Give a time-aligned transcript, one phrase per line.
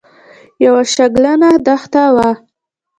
[0.63, 2.29] یوه شګلنه دښته وه.